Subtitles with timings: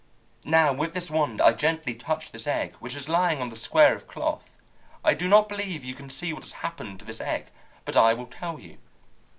[0.45, 3.93] "Now with this wand I gently touch this egg which is lying on the square
[3.93, 4.57] of cloth.
[5.03, 7.51] I do not believe you can see what has happened to this egg,
[7.85, 8.79] but I will tell you.